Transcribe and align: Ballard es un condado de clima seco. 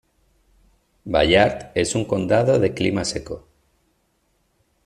Ballard 1.05 1.61
es 1.75 1.93
un 1.93 2.05
condado 2.05 2.57
de 2.57 2.73
clima 2.73 3.05
seco. 3.05 3.47